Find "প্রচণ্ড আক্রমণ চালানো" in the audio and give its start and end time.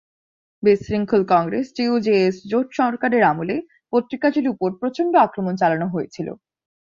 4.81-5.87